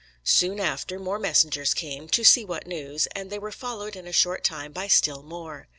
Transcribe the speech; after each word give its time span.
Soon 0.23 0.59
after 0.59 0.97
more 0.97 1.19
messengers 1.19 1.75
came, 1.75 2.09
"to 2.09 2.23
see 2.23 2.43
what 2.43 2.65
news," 2.65 3.05
and 3.15 3.29
they 3.29 3.37
were 3.37 3.51
followed 3.51 3.95
in 3.95 4.07
a 4.07 4.11
short 4.11 4.43
time 4.43 4.71
by 4.71 4.87
still 4.87 5.21
more. 5.21 5.67